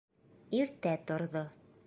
[0.61, 1.47] Иртә торҙо.